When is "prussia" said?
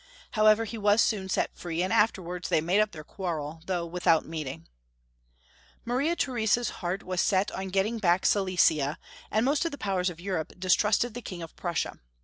11.55-11.99